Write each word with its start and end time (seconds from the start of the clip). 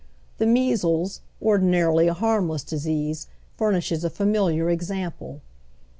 The 0.39 0.47
measles, 0.47 1.21
ordinarily 1.39 2.07
a 2.07 2.15
liarmless 2.15 2.63
disease, 2.65 3.27
fur 3.55 3.71
uishea 3.71 4.03
a 4.03 4.09
familiar 4.09 4.67
example. 4.71 5.41